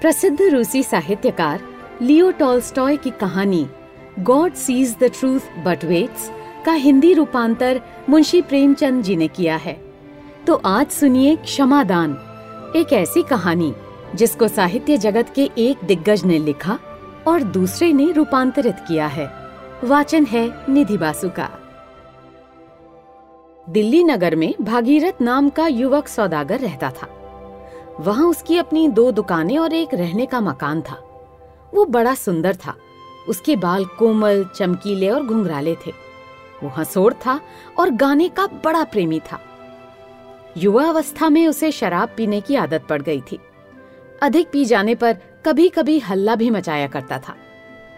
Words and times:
प्रसिद्ध 0.00 0.42
रूसी 0.42 0.82
साहित्यकार 0.82 1.60
लियो 2.02 2.30
टॉल्स्टॉय 2.30 2.96
की 2.96 3.10
कहानी, 3.10 3.66
God 4.18 4.54
sees 4.54 4.96
the 5.00 5.04
truth 5.04 5.40
but 5.64 5.84
waits, 5.84 6.30
का 6.66 6.72
हिंदी 6.72 7.12
रूपांतर 7.14 7.80
मुंशी 8.08 8.42
प्रेमचंद 8.42 9.02
जी 9.02 9.16
ने 9.16 9.28
किया 9.28 9.56
है। 9.56 9.80
तो 10.46 10.60
आज 10.66 10.86
सुनिए 10.86 11.36
क्षमादान, 11.36 12.12
एक 12.76 12.92
ऐसी 12.92 13.22
कहानी 13.22 13.74
जिसको 14.14 14.48
साहित्य 14.48 14.96
जगत 14.96 15.32
के 15.34 15.50
एक 15.58 15.84
दिग्गज 15.84 16.24
ने 16.24 16.38
लिखा 16.38 16.78
और 17.26 17.42
दूसरे 17.42 17.92
ने 17.92 18.12
रूपांतरित 18.12 18.76
किया 18.88 19.06
है। 19.06 19.30
वाचन 19.84 20.24
है 20.24 20.64
निधि 20.68 20.98
बासु 20.98 21.28
का। 21.28 21.50
दिल्ली 23.68 24.04
नगर 24.04 24.36
में 24.36 24.54
भागीरथ 24.60 25.22
नाम 25.22 25.48
का 25.48 25.66
युवक 25.66 26.08
सौदागर 26.08 26.60
रहता 26.60 26.90
था। 26.90 27.14
वहाँ 28.00 28.26
उसकी 28.26 28.58
अपनी 28.58 28.88
दो 28.88 29.12
दुकानें 29.12 29.58
और 29.58 29.72
एक 29.72 29.94
रहने 29.94 30.26
का 30.26 30.40
मकान 30.40 30.82
था। 30.82 30.94
वो 31.74 31.84
बड़ा 31.84 32.14
सुंदर 32.14 32.56
था। 32.56 32.74
उसके 33.28 33.56
बाल 33.56 33.84
कोमल, 33.84 34.44
चमकीले 34.44 35.08
और 35.08 35.22
घुंघराले 35.22 35.74
थे। 35.74 35.90
वो 36.62 36.68
हंसोड़ 36.68 37.14
था 37.14 37.40
और 37.78 37.90
गाने 37.90 38.28
का 38.28 38.46
बड़ा 38.46 38.84
प्रेमी 38.84 39.20
था। 39.20 39.40
युवा 40.56 40.84
अवस्था 40.84 41.28
में 41.28 41.48
उसे 41.48 41.72
शराब 41.72 42.08
पीने 42.16 42.40
की 42.40 42.54
आदत 42.54 42.86
पड़ 42.88 43.02
गई 43.02 43.20
थी। 43.20 43.38
अधिक 44.22 44.50
पी 44.52 44.64
जाने 44.64 44.94
पर 44.94 45.16
कभी 45.46 45.68
कभी 45.68 45.98
हल्ला 45.98 46.34
भी 46.34 46.50
मचाया 46.50 46.88
करता 46.88 47.18
था। 47.18 47.36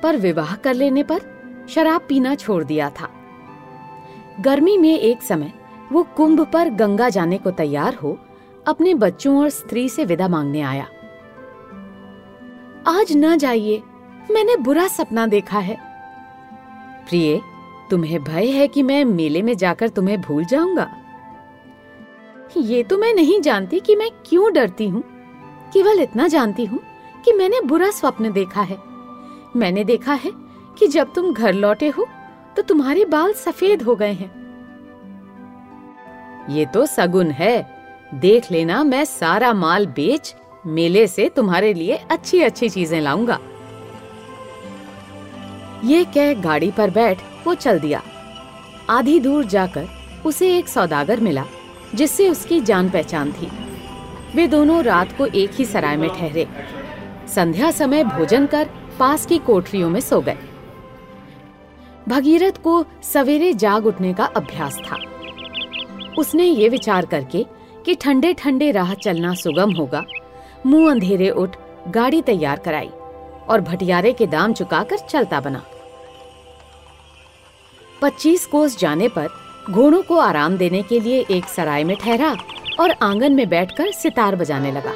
पर 0.03 0.17
विवाह 0.17 0.55
कर 0.55 0.75
लेने 0.75 1.03
पर 1.03 1.21
शराब 1.69 2.01
पीना 2.09 2.35
छोड़ 2.35 2.65
दिया 2.65 2.91
था। 2.91 3.09
गर्मी 4.41 4.79
में 4.79 4.99
एक 4.99 5.23
समय 5.23 5.53
वो 5.93 6.03
कुंभ 6.03 6.51
पर 6.53 6.69
गंगा 6.69 7.09
जाने 7.09 7.39
को 7.39 7.51
तैयार 7.51 7.95
हो 7.95 8.19
अपने 8.70 8.95
बच्चों 8.95 9.38
और 9.41 9.48
स्त्री 9.48 9.88
से 9.88 10.05
विदा 10.05 10.29
मांगने 10.29 10.60
आया। 10.60 10.84
आज 12.87 13.12
न 13.16 13.37
जाइए, 13.38 13.83
मैंने 14.30 14.57
बुरा 14.57 14.87
सपना 14.88 15.27
देखा 15.27 15.59
है। 15.59 15.77
प्रिय, 17.09 17.40
तुम्हें 17.90 18.23
भय 18.24 18.46
है 18.46 18.68
कि 18.68 18.82
मैं 18.82 19.04
मेले 19.04 19.43
में 19.43 19.57
जाकर 19.57 19.88
तुम्हें 19.88 20.21
भूल 20.21 20.45
जाऊँगा? 20.45 20.90
ये 22.57 22.82
तो 22.82 22.99
मैं 22.99 23.12
नहीं 23.15 23.40
जानती 23.40 23.80
कि 23.80 23.96
मैं 23.96 24.10
क्यों 24.27 24.52
डरती 24.52 24.88
हूँ। 24.88 25.02
केवल 25.73 26.01
इतना 26.01 26.29
जानती 26.29 26.65
हूँ 26.65 26.80
कि 27.24 27.32
मैंने 27.32 27.60
बुरा 27.60 27.90
स्वप्न 27.90 28.32
देखा 28.32 28.62
है। 28.62 28.79
मैंने 29.57 29.84
देखा 29.84 30.12
है 30.15 30.30
कि 30.79 30.87
जब 30.87 31.12
तुम 31.15 31.32
घर 31.32 31.52
लौटे 31.52 31.88
हो 31.88 32.07
तो 32.57 32.62
तुम्हारे 32.62 33.05
बाल 33.05 33.32
सफ़ेद 33.32 33.82
हो 33.82 33.96
गए 33.96 34.12
हैं। 34.12 34.30
ये 36.51 36.66
तो 36.66 36.87
सगुन 36.87 37.30
है। 37.30 37.80
देख 38.15 38.53
लेना, 38.53 38.85
मैं 38.85 39.05
सारा 39.05 39.53
माल 39.53 39.87
बेच, 39.87 40.35
मेले 40.66 41.07
से 41.07 41.29
तुम्हारे 41.29 41.75
लिए 41.75 41.97
अच्छी 42.11 42.41
अच्छी 42.43 42.69
चीज़ें 42.69 43.01
लाऊँगा। 43.01 43.39
ये 45.85 46.05
कह 46.05 46.35
गाड़ी 46.35 46.71
पर 46.71 46.91
बैठ, 46.91 47.19
वो 47.47 47.55
चल 47.55 47.79
दिया। 47.79 48.02
आधी 48.91 49.21
दूर 49.21 49.45
जाकर 49.45 49.89
उसे 50.27 50.59
एक 50.59 50.69
सौदागर 50.69 51.21
मिला, 51.21 51.45
जिससे 51.95 52.29
उसकी 52.29 52.61
जान 52.61 52.91
पहचान 52.91 53.33
थी। 53.33 53.51
वे 54.35 54.47
दोनों 54.47 54.85
रात 54.85 55.17
को 55.19 55.27
एक 55.27 55.51
ही 55.55 55.65
सराय 55.65 55.97
में 55.97 56.09
ठहरे। 56.09 56.47
संध्या 57.35 57.71
समय 57.71 58.05
भोजन 58.05 58.47
कर 58.47 58.69
पास 58.99 59.27
की 59.27 59.39
कोठरियों 59.39 59.91
में 59.91 60.01
सो 60.01 60.21
गए। 60.21 60.37
भगीरथ 62.09 62.52
को 62.52 62.85
सवेरे 63.02 63.52
जाग 63.52 63.87
उठने 63.87 64.15
का 64.15 64.25
अभ्यास 64.25 64.78
था। 64.78 64.97
उसने 66.19 66.45
ये 66.45 66.69
विचार 66.69 67.06
करके 67.06 67.47
कि 67.84 67.95
ठंडे 67.95 68.34
ठंडे 68.34 68.71
राह 68.71 68.95
चलना 68.95 69.34
सुगम 69.34 69.73
होगा। 69.73 70.05
मुँह 70.67 70.91
अंधेरे 70.91 71.31
उठ, 71.31 71.56
गाड़ी 71.89 72.23
तैयार 72.23 72.59
कराई 72.59 72.91
और 73.49 73.61
भटियारे 73.61 74.12
के 74.12 74.27
दाम 74.27 74.53
चुकाकर 74.53 74.99
चलता 74.99 75.41
बना। 75.41 75.65
पच्चीस 78.03 78.47
कोस 78.47 78.79
जाने 78.79 79.09
पर 79.09 79.29
घोड़ों 79.71 80.03
को 80.03 80.17
आराम 80.17 80.57
देने 80.57 80.83
के 80.83 81.01
लिए 81.01 81.27
एक 81.31 81.45
सराय 81.45 81.85
में 81.85 81.97
ठहरा 81.97 82.37
और 82.81 82.91
आँगन 82.91 83.33
में 83.33 83.49
बैठकर 83.49 83.93
सितार 83.93 84.37
बजाने 84.37 84.73
लगा। 84.73 84.93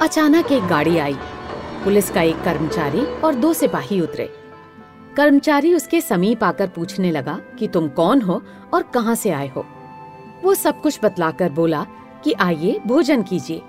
अचानक 0.00 0.52
एक 0.52 0.66
गाड़ी 0.66 0.98
आई। 0.98 1.16
पुलिस 1.84 2.10
का 2.10 2.22
एक 2.22 2.42
कर्मचारी 2.42 3.00
और 3.00 3.34
दो 3.34 3.52
सिपाही 3.52 4.00
उतरे। 4.00 4.32
कर्मचारी 5.16 5.74
उसके 5.74 6.00
समीप 6.00 6.44
आकर 6.44 6.68
पूछने 6.68 7.10
लगा 7.10 7.40
कि 7.58 7.68
तुम 7.68 7.88
कौन 7.88 8.22
हो 8.22 8.42
और 8.74 8.82
कहाँ 8.82 9.14
से 9.14 9.30
आए 9.30 9.48
हो? 9.48 9.66
वो 10.46 10.54
सब 10.54 10.80
कुछ 10.82 10.98
बतलाकर 11.02 11.52
बोला 11.52 11.86
कि 12.24 12.32
आइए 12.32 12.80
भोजन 12.86 13.22
कीजिए। 13.22 13.62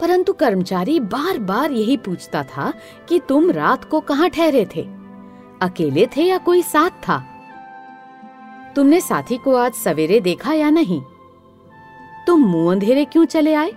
परंतु 0.00 0.32
कर्मचारी 0.32 1.00
बार 1.00 1.38
बार 1.38 1.72
यही 1.72 1.96
पूछता 1.96 2.42
था 2.44 2.72
कि 3.08 3.20
तुम 3.28 3.50
रात 3.50 3.84
को 3.84 4.00
कहाँ 4.00 4.30
ठहरे 4.30 4.66
थे? 4.76 4.82
अकेले 5.62 6.06
थे 6.06 6.22
या 6.22 6.38
कोई 6.38 6.62
साथ 6.62 6.90
था? 6.90 7.24
तुमने 8.76 9.00
साथी 9.00 9.36
को 9.36 9.54
आज 9.56 9.72
सवेरे 9.72 10.20
देखा 10.20 10.52
या 10.52 10.70
नहीं? 10.70 11.02
तुम 12.26 12.40
मुँह 12.40 12.72
अंधेरे 12.72 13.04
क्यों 13.04 13.24
चले 13.24 13.54
आए? 13.54 13.72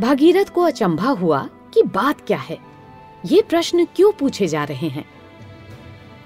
भागीरथ 0.00 0.44
को 0.44 0.62
अचंभा 0.62 1.10
हुआ 1.10 1.48
कि 1.74 1.82
बात 1.82 2.20
क्या 2.20 2.38
है? 2.38 2.58
ये 3.26 3.42
प्रश्न 3.42 3.84
क्यों 3.96 4.12
पूछे 4.12 4.46
जा 4.46 4.64
रहे 4.64 4.88
हैं? 4.88 5.04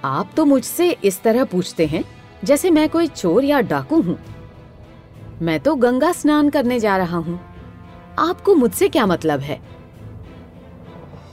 आप 0.05 0.31
तो 0.37 0.45
मुझसे 0.45 0.91
इस 1.05 1.23
तरह 1.23 1.45
पूछते 1.45 1.87
हैं 1.87 2.05
जैसे 2.45 2.71
मैं 2.71 2.89
कोई 2.89 3.07
चोर 3.07 3.45
या 3.45 3.61
डाकू 3.61 4.01
हूँ। 4.01 4.19
मैं 5.43 5.59
तो 5.61 5.75
गंगा 5.75 6.13
स्नान 6.13 6.51
करने 6.51 6.79
जा 6.81 6.97
रहा 6.97 7.17
हूँ। 7.17 7.41
आपको 8.19 8.55
मुझसे 8.55 8.89
क्या 8.89 9.07
मतलब 9.07 9.41
है? 9.41 9.61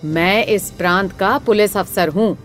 मैं 0.05 0.45
इस 0.45 0.69
प्रांत 0.71 1.11
का 1.11 1.37
पुलिस 1.37 1.77
अफसर 1.77 2.09
हूँ 2.09 2.37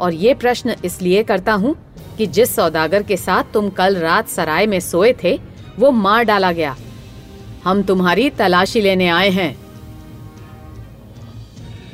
और 0.00 0.14
ये 0.14 0.34
प्रश्न 0.34 0.74
इसलिए 0.84 1.22
करता 1.22 1.52
हूँ 1.52 1.74
कि 2.18 2.26
जिस 2.26 2.54
सौदागर 2.56 3.02
के 3.02 3.16
साथ 3.16 3.52
तुम 3.54 3.68
कल 3.70 3.96
रात 3.96 4.28
सराय 4.28 4.66
में 4.66 4.80
सोए 4.80 5.12
थे, 5.24 5.38
वो 5.78 5.90
मार 5.90 6.24
डाला 6.24 6.52
गया। 6.52 6.76
हम 7.64 7.82
तुम्हारी 7.82 8.30
तलाशी 8.30 8.80
लेने 8.80 9.08
आए 9.08 9.30
हैं। 9.30 9.56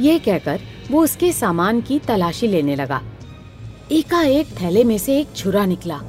ये 0.00 0.18
कहकर 0.18 0.60
वो 0.90 1.02
उसके 1.04 1.32
सामान 1.32 1.80
की 1.80 1.98
तलाशी 1.98 2.46
लेने 2.46 2.76
लगा। 2.76 3.00
एकाएक 3.92 4.60
थैले 4.60 4.84
में 4.84 4.98
से 4.98 5.20
एक 5.20 5.36
छुरा 5.36 5.64
निकला। 5.66 6.00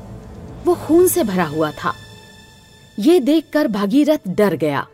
वो 0.66 0.76
खून 0.76 1.08
से 1.08 1.24
भरा 1.24 1.46
हुआ 1.46 1.72
था। 1.72 1.94
ये 2.98 3.20
देखकर 3.20 3.68
भागीरथ 3.68 4.28
डर 4.28 4.54
गया। 4.54 4.88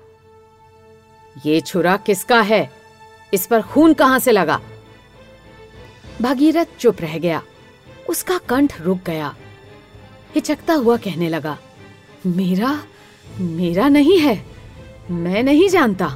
ये 1.45 1.59
छुरा 1.61 1.95
किसका 1.97 2.41
है? 2.41 2.69
इस 3.33 3.45
पर 3.47 3.61
खून 3.61 3.93
कहाँ 3.93 4.19
से 4.19 4.31
लगा? 4.31 4.59
भागीरथ 6.21 6.77
चुप 6.79 7.01
रह 7.01 7.17
गया। 7.17 7.41
उसका 8.09 8.37
कंठ 8.37 8.81
रुक 8.81 8.99
गया। 9.05 9.33
हिचकता 10.35 10.73
हुआ 10.73 10.97
कहने 10.97 11.29
लगा, 11.29 11.57
मेरा 12.25 12.79
मेरा 13.39 13.87
नहीं 13.89 14.19
है। 14.19 14.45
मैं 15.11 15.43
नहीं 15.43 15.67
जानता। 15.69 16.15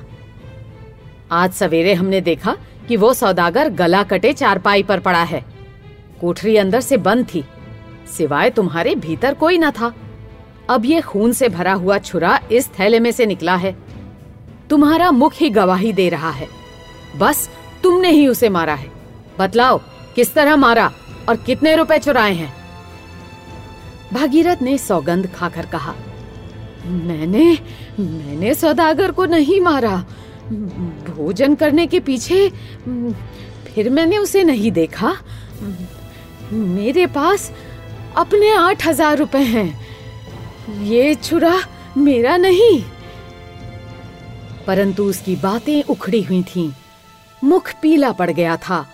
आज 1.31 1.53
सवेरे 1.53 1.93
हमने 1.93 2.21
देखा 2.21 2.55
कि 2.87 2.95
वो 2.97 3.13
सौदागर 3.13 3.69
गला 3.69 4.03
कटे 4.03 4.33
चारपाई 4.33 4.83
पर 4.83 4.99
पड़ा 4.99 5.23
है। 5.23 5.43
कोठरी 6.21 6.55
अंदर 6.57 6.81
से 6.81 6.97
बंद 6.97 7.27
थी। 7.33 7.43
सिवाय 8.17 8.49
तुम्हारे 8.49 8.95
भीतर 8.95 9.33
कोई 9.33 9.57
न 9.57 9.71
था। 9.71 9.93
अब 10.69 10.85
ये 10.85 11.01
खून 11.01 11.33
से 11.33 11.49
भरा 11.49 11.73
हुआ 11.73 11.97
छुरा 11.99 12.39
इस 12.51 12.69
थैले 12.79 12.99
में 12.99 13.11
से 13.11 13.25
निकला 13.25 13.55
है। 13.55 13.75
तुम्हारा 14.69 15.09
मुख 15.11 15.33
ही 15.35 15.49
गवाही 15.49 15.91
दे 15.93 16.07
रहा 16.09 16.29
है। 16.31 16.47
बस, 17.17 17.49
तुमने 17.83 18.09
ही 18.09 18.27
उसे 18.27 18.49
मारा 18.49 18.73
है। 18.73 18.91
बतलाओ, 19.39 19.77
किस 20.15 20.33
तरह 20.33 20.55
मारा 20.55 20.91
और 21.29 21.35
कितने 21.37 21.75
रुपए 21.75 21.97
चुराए 21.99 22.33
हैं? 22.33 22.53
भागीरथ 24.13 24.61
ने 24.61 24.77
सौगंध 24.77 25.31
खाकर 25.35 25.65
कहा, 25.65 25.93
मैंने 26.83 27.45
मैंने 27.99 28.53
सौदागर 28.53 29.11
को 29.11 29.25
नहीं 29.25 29.59
मारा। 29.61 29.95
भोजन 31.07 31.55
करने 31.55 31.85
के 31.87 31.99
पीछे, 31.99 32.49
फिर 33.65 33.89
मैंने 33.89 34.17
उसे 34.17 34.43
नहीं 34.43 34.71
देखा। 34.71 35.15
मेरे 36.51 37.05
पास 37.07 37.51
अपने 38.17 38.51
आठ 38.53 38.85
हज़ार 38.87 39.17
रुपए 39.17 39.43
हैं। 39.45 39.69
ये 40.69 41.15
छुरा 41.15 41.59
मेरा 41.97 42.37
नहीं। 42.37 42.83
परंतु 44.67 45.03
उसकी 45.03 45.35
बातें 45.35 45.83
उखड़ी 45.83 46.21
हुई 46.21 46.43
थीं। 46.43 46.71
मुख 47.43 47.71
पीला 47.81 48.11
पड़ 48.11 48.31
गया 48.31 48.57
था 48.57 48.87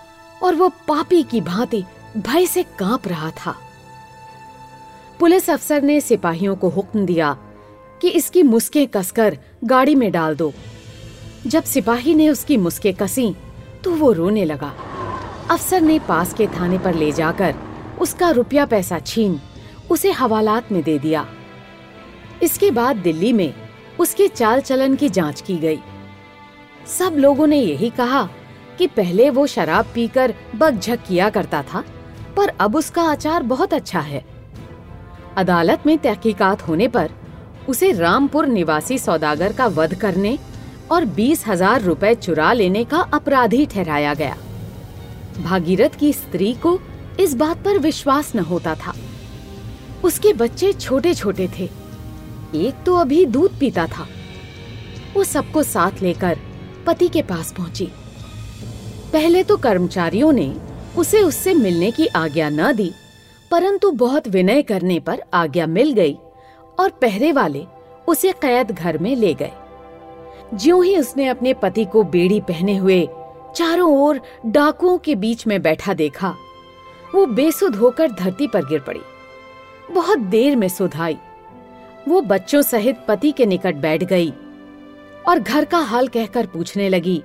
और 0.44 0.56
वो 0.56 0.69
पापी 0.69 1.24
की 1.24 1.42
भांति 1.42 1.83
भय 2.18 2.45
से 2.45 2.63
काँप 2.63 3.07
रहा 3.07 3.31
था। 3.31 3.56
पुलिस 5.19 5.50
अफसर 5.50 5.81
ने 5.81 6.01
सिपाहियों 6.01 6.56
को 6.56 6.69
हुक्म 6.69 7.06
दिया 7.06 7.38
कि 8.01 8.10
इसकी 8.10 8.44
मुस्के 8.44 8.86
कसकर 8.86 9.38
गाड़ी 9.63 9.95
में 9.95 10.12
डाल 10.12 10.36
दो। 10.36 10.54
जब 11.48 11.63
सिपाही 11.63 12.15
ने 12.15 12.30
उसकी 12.30 12.57
मुस्के 12.57 12.92
कसी 12.92 13.36
तो 13.83 13.92
वो 13.92 14.12
रोने 14.12 14.45
लगा। 14.45 14.74
अफसर 15.51 15.81
ने 15.81 16.00
पास 16.00 16.33
के 16.33 16.48
थाने 16.48 16.77
पर 16.77 16.94
ले 16.94 17.12
जाकर 17.12 17.56
उसका 18.01 18.30
रुपया 18.30 18.65
पैसा 18.65 19.00
छीन, 19.00 19.39
उसे 19.89 20.12
हवालात 20.12 20.72
में 20.72 20.83
दे 20.83 21.00
दिया। 21.00 21.27
इसके 22.44 22.71
बाद 22.71 22.97
दिल्ली 22.97 23.31
में 23.33 23.53
उसके 24.00 24.27
चाल 24.27 24.62
चलन 24.62 24.95
की 24.95 25.09
जाँच 25.09 25.41
की 25.41 25.56
गई। 25.57 25.80
सब 26.88 27.15
लोगों 27.18 27.47
ने 27.47 27.57
यही 27.57 27.89
कहा 27.89 28.27
कि 28.77 28.88
पहले 28.88 29.30
वो 29.30 29.45
शराब 29.47 29.86
पीकर 29.95 30.33
बकझक 30.56 31.00
किया 31.07 31.30
करता 31.30 31.62
था, 31.63 31.83
पर 32.38 32.50
अब 32.59 32.75
उसका 32.75 33.03
आचार 33.03 33.44
बहुत 33.44 33.74
अच्छा 33.74 34.00
है। 34.00 34.24
अदालत 35.38 35.86
में 35.86 35.97
तहकीकात 35.97 36.68
होने 36.68 36.88
पर 36.88 37.09
उसे 37.69 37.91
रामपुर 37.91 38.47
निवासी 38.47 38.97
सौदागर 38.97 39.53
का 39.53 39.68
वध 39.68 39.95
करने 39.95 40.38
और 40.91 41.06
बीस 41.06 41.45
हज़ार 41.47 41.81
रूपए 41.81 42.13
चुरा 42.15 42.53
लेने 42.53 42.83
का 42.83 43.00
अपराधी 43.13 43.65
ठहराया 43.65 44.13
गया। 44.13 44.38
भागीरथ 45.39 45.97
की 46.00 46.13
स्त्री 46.13 46.53
को 46.53 46.80
इस 47.19 47.33
बात 47.33 47.63
पर 47.65 47.77
विश्वास 47.77 48.36
न 48.36 48.39
होता 48.39 48.75
था। 48.75 48.94
उसके 50.03 50.33
बच्चे 50.33 50.71
छोटे 50.74 51.13
छोटे 51.13 51.50
थे। 51.59 51.69
एक 52.56 52.84
तो 52.86 52.96
अभी 52.96 53.25
दूध 53.25 53.60
पीता 53.60 53.86
था। 53.88 54.07
वो 55.16 55.24
सबको 55.24 55.63
साथ 55.63 56.01
लेकर 56.01 56.38
पति 56.88 57.07
के 57.07 57.22
पास 57.22 57.51
पहुँची। 57.51 57.86
पहले 59.13 59.44
तो 59.44 59.57
कर्मचारियों 59.57 60.31
ने 60.31 60.54
उसे 60.98 61.22
उससे 61.22 61.54
मिलने 61.54 61.92
की 61.92 62.07
आज्ञा 62.07 62.50
न 62.50 62.72
दी, 62.74 62.92
परंतु 63.51 63.92
बहुत 63.92 64.28
विनय 64.28 64.62
करने 64.62 65.00
पर 65.00 65.22
आज्ञा 65.34 65.68
मिल 65.68 65.92
गई 65.94 66.18
और 66.80 66.90
पहरे 67.01 67.31
वाले 67.31 67.66
उसे 68.07 68.31
कैद 68.31 68.72
घर 68.72 68.98
में 68.98 69.16
ले 69.16 69.34
गए। 69.34 69.51
ज्यों 70.54 70.84
ही 70.86 70.98
उसने 70.98 71.28
अपने 71.28 71.54
पति 71.54 71.86
को 71.86 72.04
बेड़ी 72.06 72.40
पहने 72.42 72.75
हुए 72.78 73.07
चारों 73.56 73.92
ओर 73.98 74.19
डाकुओं 74.46 74.98
के 74.98 75.16
बीच 75.16 75.46
में 75.48 75.62
बैठा 75.62 75.94
देखा, 75.94 76.36
वो 77.16 77.25
बेसुध 77.25 77.75
होकर 77.75 78.12
धरती 78.12 78.48
पर 78.48 78.66
गिर 78.66 78.80
पड़ी। 78.80 79.01
बहुत 79.92 80.19
देर 80.19 80.56
में 80.56 80.68
सुध 80.69 80.96
आई 80.96 81.18
वो 82.07 82.22
बच्चों 82.22 82.62
सहित 82.62 82.98
पति 83.07 83.31
के 83.31 83.46
निकट 83.46 83.75
बैठ 83.75 84.04
गई 84.04 84.34
और 85.28 85.40
घर 85.40 85.66
का 85.66 85.78
हाल 85.78 86.07
कहकर 86.07 86.46
पूछने 86.46 86.90
लगी 86.90 87.22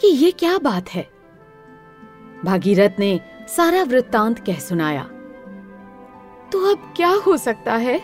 कि 0.00 0.06
ये 0.06 0.30
क्या 0.30 0.56
बात 0.58 0.88
है? 0.88 1.06
भागीरथ 2.44 2.98
ने 2.98 3.20
सारा 3.48 3.82
वृत्तांत 3.82 4.38
कह 4.38 4.58
सुनाया। 4.58 5.02
तो 6.52 6.70
अब 6.72 6.92
क्या 6.96 7.10
हो 7.26 7.36
सकता 7.36 7.76
है? 7.76 8.00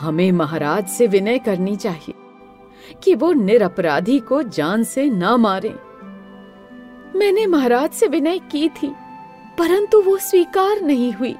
हमें 0.00 0.30
महाराज 0.32 0.88
से 0.88 1.06
विनय 1.06 1.38
करनी 1.38 1.76
चाहिए 1.76 2.14
कि 3.04 3.14
वो 3.14 3.32
निरपराधी 3.32 4.18
को 4.20 4.42
जान 4.42 4.84
से 4.84 5.04
न 5.04 5.34
मारे। 5.38 5.74
मैंने 7.18 7.46
महाराज 7.46 7.90
से 7.90 8.06
विनय 8.06 8.38
की 8.50 8.68
थी, 8.68 8.92
परंतु 9.58 10.00
वो 10.02 10.16
स्वीकार 10.18 10.80
नहीं 10.80 11.12
हुई। 11.12 11.34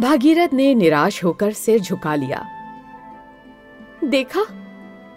भागीरथ 0.00 0.48
ने 0.52 0.74
निराश 0.74 1.24
होकर 1.24 1.52
सिर 1.52 1.80
झुका 1.80 2.14
लिया। 2.14 2.46
देखा, 4.04 4.44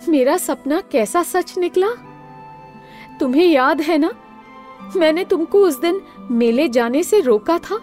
मेरा 0.10 0.38
सपना 0.38 0.82
कैसा 0.82 1.24
सच 1.24 1.58
निकला? 1.58 1.88
तुम्हें 3.20 3.48
याद 3.48 3.82
है 3.82 3.98
ना? 3.98 4.12
मैंने 4.96 5.24
तुमको 5.26 5.60
उस 5.60 5.82
दिन 5.82 6.02
मेले 6.32 6.68
जाने 6.70 7.04
से 7.04 7.20
रोका 7.20 7.58
था। 7.60 7.80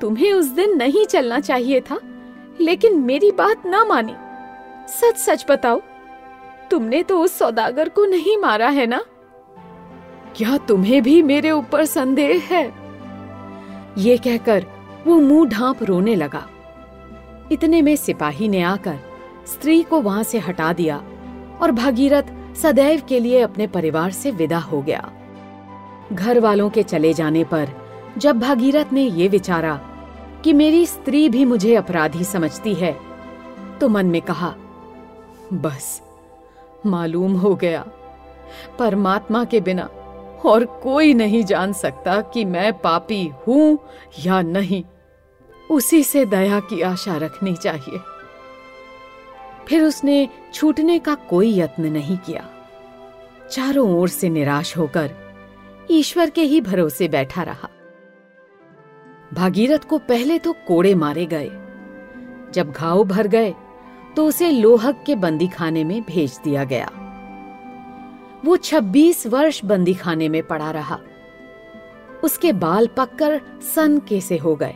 तुम्हें 0.00 0.32
उस 0.32 0.46
दिन 0.46 0.76
नहीं 0.76 1.06
चलना 1.06 1.40
चाहिए 1.40 1.80
था, 1.80 2.00
लेकिन 2.60 2.98
मेरी 2.98 3.30
बात 3.30 3.66
ना 3.66 3.84
मानी। 3.84 4.14
सच 4.88 5.16
सच 5.16 5.46
बताओ, 5.48 5.80
तुमने 6.70 7.02
तो 7.02 7.20
उस 7.20 7.38
सौदागर 7.38 7.88
को 7.88 8.04
नहीं 8.04 8.36
मारा 8.36 8.68
है 8.68 8.86
ना? 8.86 9.04
क्या 10.36 10.56
तुम्हें 10.56 11.02
भी 11.02 11.22
मेरे 11.22 11.50
ऊपर 11.50 11.84
संदेह 11.84 12.42
है? 12.44 12.74
ये 13.98 14.16
कहकर 14.16 14.66
वो 15.06 15.20
मुँह 15.20 15.48
ढांप 15.48 15.82
रोने 15.82 16.14
लगा। 16.14 16.46
इतने 17.52 17.82
में 17.82 17.94
सिपाही 17.96 18.48
ने 18.48 18.60
आकर 18.62 18.98
स्त्री 19.46 19.82
को 19.82 20.00
वहाँ 20.00 20.22
से 20.22 20.38
हटा 20.38 20.72
दिया 20.72 20.96
और 21.62 21.72
भागीरथ 21.72 22.56
सदैव 22.56 23.02
के 23.08 23.20
लिए 23.20 23.40
अपने 23.40 23.66
परिवार 23.66 24.10
से 24.10 24.30
विदा 24.30 24.58
हो 24.58 24.82
गया। 24.82 25.10
घर 26.12 26.40
वालों 26.40 26.70
के 26.70 26.82
चले 26.82 27.12
जाने 27.14 27.44
पर 27.44 27.68
जब 28.18 28.38
भागीरथ 28.38 28.92
ने 28.92 29.02
ये 29.02 29.28
विचारा 29.28 29.74
कि 30.44 30.52
मेरी 30.52 30.86
स्त्री 30.86 31.28
भी 31.28 31.44
मुझे 31.44 31.74
अपराधी 31.74 32.24
समझती 32.24 32.74
है 32.74 32.96
तो 33.80 33.88
मन 33.88 34.06
में 34.06 34.20
कहा, 34.22 34.54
बस, 35.52 36.00
मालूम 36.86 37.36
हो 37.36 37.54
गया। 37.54 37.84
परमात्मा 38.78 39.44
के 39.44 39.60
बिना 39.60 39.88
और 40.46 40.64
कोई 40.82 41.14
नहीं 41.14 41.42
जान 41.44 41.72
सकता 41.72 42.20
कि 42.20 42.44
मैं 42.44 42.72
पापी 42.78 43.26
हूँ 43.46 43.78
या 44.24 44.40
नहीं। 44.42 44.82
उसी 45.70 46.02
से 46.02 46.24
दया 46.26 46.60
की 46.60 46.80
आशा 46.82 47.16
रखनी 47.16 47.54
चाहिए। 47.54 48.00
फिर 49.68 49.84
उसने 49.84 50.28
छूटने 50.54 50.98
का 50.98 51.14
कोई 51.14 51.58
यत्न 51.58 51.86
नहीं 51.86 52.16
किया। 52.18 52.48
चारों 53.50 53.88
ओर 53.98 54.08
से 54.08 54.28
निराश 54.28 54.76
होकर 54.76 55.10
ईश्वर 55.90 56.30
के 56.30 56.42
ही 56.42 56.60
भरोसे 56.60 57.08
बैठा 57.08 57.42
रहा। 57.42 57.68
भागीरथ 59.34 59.78
को 59.78 59.98
पहले 59.98 60.38
तो 60.38 60.52
कोड़े 60.52 60.94
मारे 60.94 61.26
गए। 61.26 61.50
जब 62.54 62.72
घाव 62.72 63.04
भर 63.04 63.26
गए 63.26 63.54
तो 64.16 64.26
उसे 64.26 64.50
लोहक 64.50 65.02
के 65.06 65.14
बंदी 65.14 65.48
खाने 65.48 65.84
में 65.84 66.02
भेज 66.02 66.38
दिया 66.44 66.64
गया। 66.64 66.90
वो 68.44 68.56
26 68.56 69.26
वर्ष 69.26 69.64
बंदी 69.64 69.94
खाने 69.94 70.28
में 70.28 70.42
पड़ा 70.42 70.70
रहा। 70.70 70.98
उसके 72.24 72.52
बाल 72.52 72.86
पककर 72.86 73.40
सन 73.74 73.98
के 73.98 74.36
हो 74.36 74.56
गए। 74.56 74.74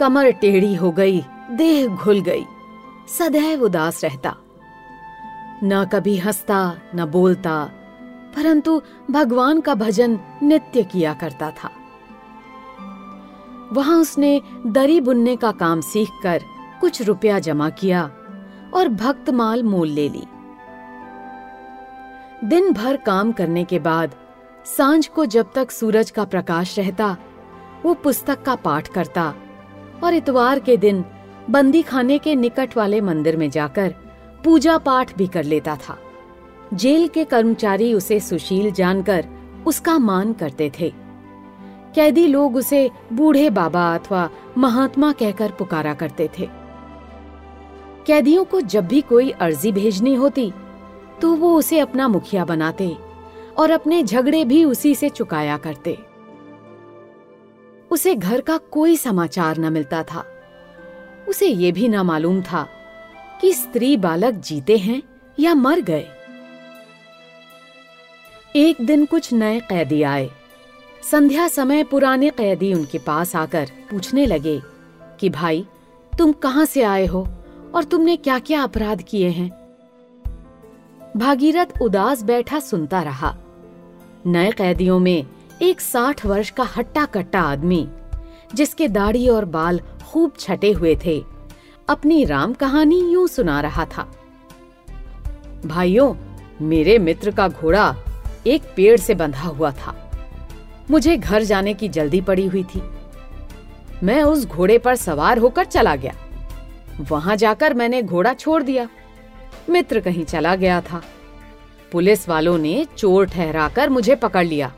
कमर 0.00 0.30
टेढ़ी 0.30 0.74
हो 0.74 0.90
गई, 0.90 1.24
देह 1.50 1.86
घुल 1.86 2.20
गई। 2.20 2.44
सदैव 3.18 3.62
उदास 3.62 4.04
रहता। 4.04 4.36
न 5.64 5.84
कभी 5.92 6.16
हंसता, 6.16 6.78
न 6.94 7.04
बोलता, 7.04 7.64
परंतु 8.36 8.82
भगवान 9.10 9.60
का 9.60 9.74
भजन 9.74 10.20
नित्य 10.42 10.82
किया 10.82 11.14
करता 11.14 11.50
था। 11.50 11.70
वहाँ 13.72 14.00
उसने 14.00 14.42
दरी 14.66 15.00
बुनने 15.00 15.36
का 15.36 15.52
काम 15.52 15.80
सीखकर 15.80 16.42
कुछ 16.80 17.02
रुपया 17.02 17.38
जमा 17.38 17.70
किया 17.70 18.10
और 18.74 18.88
भक्तमाल 18.88 19.62
मोल 19.62 19.88
ले 19.88 20.08
ली। 20.08 20.24
दिन 22.44 22.72
भर 22.72 22.96
काम 22.96 23.32
करने 23.32 23.64
के 23.64 23.78
बाद, 23.78 24.14
साँझ 24.76 25.06
को 25.06 25.26
जब 25.26 25.50
तक 25.54 25.70
सूरज 25.70 26.10
का 26.10 26.24
प्रकाश 26.24 26.78
रहता, 26.78 27.16
वो 27.84 27.94
पुस्तक 27.94 28.42
का 28.42 28.54
पाठ 28.54 28.88
करता 28.88 29.34
और 30.04 30.14
इतवार 30.14 30.58
के 30.58 30.76
दिन 30.76 31.04
बंदी 31.50 31.82
खाने 31.82 32.18
के 32.18 32.34
निकट 32.34 32.76
वाले 32.76 33.00
मंदिर 33.00 33.36
में 33.36 33.50
जाकर 33.50 33.94
पूजा 34.44 34.78
पाठ 34.78 35.16
भी 35.16 35.26
कर 35.26 35.44
लेता 35.44 35.76
था। 35.76 35.98
जेल 36.74 37.08
के 37.08 37.24
कर्मचारी 37.24 37.94
उसे 37.94 38.20
सुशील 38.20 38.70
जानकर 38.70 39.26
उसका 39.66 39.98
मान 39.98 40.32
करते 40.32 40.72
थे। 40.80 40.92
कैदी 41.94 42.26
लोग 42.26 42.56
उसे 42.56 42.90
बूढ़े 43.12 43.50
बाबा 43.50 43.94
अथवा 43.94 44.30
महात्मा 44.58 45.12
कहकर 45.12 45.50
पुकारा 45.50 45.94
करते 45.94 46.30
थे। 46.38 46.48
कैदियों 48.06 48.44
को 48.44 48.60
जब 48.60 48.86
भी 48.86 49.00
कोई 49.00 49.30
अर्जी 49.30 49.72
भेजनी 49.72 50.14
होती 50.14 50.52
तो 51.22 51.34
वो 51.34 51.58
उसे 51.58 51.78
अपना 51.78 52.08
मुखिया 52.08 52.44
बनाते 52.44 52.96
और 53.58 53.70
अपने 53.70 54.02
झगड़े 54.02 54.44
भी 54.44 54.64
उसी 54.64 54.94
से 54.94 55.08
चुकाया 55.08 55.56
करते। 55.56 55.98
उसे 57.90 58.14
घर 58.14 58.40
का 58.40 58.56
कोई 58.56 58.96
समाचार 58.96 59.58
न 59.58 59.72
मिलता 59.72 60.02
था। 60.02 60.26
उसे 61.28 61.46
ये 61.46 61.72
भी 61.72 61.88
ना 61.88 62.02
मालूम 62.02 62.42
था 62.42 62.68
कि 63.40 63.54
स्त्री 63.54 63.96
बालक 63.96 64.34
जीते 64.34 64.76
हैं 64.76 65.02
या 65.38 65.54
मर 65.54 65.80
गए। 65.80 66.06
एक 68.56 68.76
दिन 68.80 69.06
कुछ 69.06 69.32
नए 69.32 69.60
कैदी 69.60 70.02
आए। 70.02 70.30
संध्या 71.10 71.48
समय 71.48 71.84
पुराने 71.84 72.30
कैदी 72.30 72.74
उनके 72.74 72.98
पास 72.98 73.36
आकर 73.36 73.70
पूछने 73.90 74.26
लगे 74.26 74.60
कि, 75.20 75.30
भाई, 75.30 75.66
तुम 76.18 76.32
कहाँ 76.32 76.64
से 76.64 76.82
आए 76.82 77.06
हो 77.06 77.28
और 77.74 77.84
तुमने 77.84 78.16
क्या 78.16 78.38
क्या 78.38 78.62
अपराध 78.62 79.02
किए 79.08 79.28
हैं? 79.28 79.59
भागीरथ 81.16 81.80
उदास 81.82 82.22
बैठा 82.22 82.60
सुनता 82.60 83.02
रहा। 83.02 83.36
नए 84.26 84.50
कैदियों 84.50 84.98
में 84.98 85.26
एक 85.62 85.80
साठ 85.80 86.26
वर्ष 86.26 86.50
का 86.50 86.62
हट्टा 86.76 87.04
कट्टा 87.04 87.40
आदमी, 87.40 87.88
जिसके 88.54 88.88
दाढ़ी 88.88 89.28
और 89.28 89.44
बाल 89.44 89.80
खूब 90.12 90.32
छटे 90.38 90.72
हुए 90.72 90.96
थे, 91.04 91.24
अपनी 91.88 92.24
राम 92.24 92.52
कहानी 92.52 93.00
यूँ 93.12 93.28
सुना 93.28 93.60
रहा 93.60 93.84
था। 93.84 94.02
भाइयों, 95.66 96.14
मेरे 96.62 96.98
मित्र 96.98 97.30
का 97.30 97.48
घोड़ा 97.48 97.96
एक 98.46 98.62
पेड़ 98.76 99.00
से 99.00 99.14
बंधा 99.14 99.48
हुआ 99.48 99.70
था। 99.70 100.10
मुझे 100.90 101.16
घर 101.16 101.42
जाने 101.42 101.74
की 101.74 101.88
जल्दी 101.88 102.20
पड़ी 102.20 102.46
हुई 102.46 102.64
थी। 102.64 102.82
मैं 104.02 104.22
उस 104.22 104.46
घोड़े 104.46 104.78
पर 104.78 104.96
सवार 104.96 105.38
होकर 105.38 105.64
चला 105.64 105.96
गया। 105.96 106.14
वहाँ 107.00 107.36
जाकर 107.36 107.74
मैंने 107.74 108.02
घोड़ा 108.02 108.34
छोड़ 108.34 108.62
दिया। 108.62 108.88
मित्र 109.68 110.00
कहीं 110.00 110.24
चला 110.24 110.54
गया 110.54 110.80
था। 110.80 111.02
पुलिस 111.92 112.28
वालों 112.28 112.56
ने 112.58 112.84
चोर 112.98 113.26
ठहराकर 113.26 113.88
मुझे 113.88 114.14
पकड़ 114.14 114.44
लिया। 114.46 114.72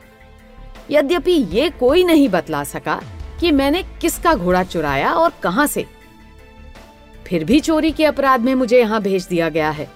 यद्यपि 0.91 1.31
ये 1.31 1.69
कोई 1.69 2.03
नहीं 2.03 2.29
बतला 2.29 2.63
सका 2.63 2.99
कि 3.39 3.51
मैंने 3.51 3.83
किसका 4.01 4.33
घोड़ा 4.33 4.63
चुराया 4.63 5.13
और 5.13 5.33
कहाँ 5.43 5.67
से। 5.67 5.85
फिर 7.27 7.43
भी 7.43 7.59
चोरी 7.59 7.91
के 7.91 8.05
अपराध 8.05 8.41
में 8.41 8.53
मुझे 8.55 8.79
यहाँ 8.79 9.01
भेज 9.01 9.27
दिया 9.27 9.49
गया 9.49 9.69
है। 9.69 9.87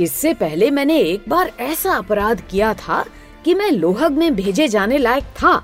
इससे 0.00 0.32
पहले 0.34 0.70
मैंने 0.70 0.98
एक 0.98 1.28
बार 1.28 1.52
ऐसा 1.60 1.94
अपराध 1.94 2.40
किया 2.40 2.72
था 2.74 3.04
कि 3.44 3.54
मैं 3.54 3.70
लोहग 3.70 4.12
में 4.12 4.34
भेजे 4.34 4.68
जाने 4.68 4.98
लायक 4.98 5.24
था, 5.36 5.56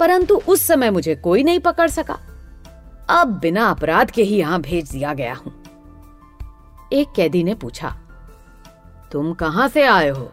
परंतु 0.00 0.40
उस 0.48 0.62
समय 0.62 0.90
मुझे 0.90 1.14
कोई 1.14 1.42
नहीं 1.42 1.60
पकड़ 1.60 1.88
सका। 1.90 2.18
अब 3.10 3.38
बिना 3.38 3.68
अपराध 3.70 4.10
के 4.10 4.22
ही 4.22 4.36
यहाँ 4.36 4.60
भेज 4.60 4.90
दिया 4.90 5.12
गया 5.14 5.34
हूँ। 5.34 5.61
एक 6.92 7.12
कैदी 7.16 7.42
ने 7.44 7.54
पूछा, 7.54 7.96
तुम 9.12 9.32
कहाँ 9.34 9.68
से 9.68 9.82
आए 9.82 10.08
हो? 10.08 10.30